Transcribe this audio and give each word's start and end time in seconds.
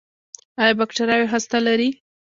ایا 0.61 0.73
بکتریاوې 0.79 1.27
هسته 1.33 1.57
لري؟ 1.67 1.89